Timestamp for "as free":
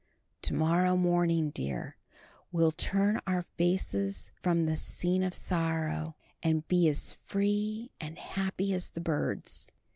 6.87-7.91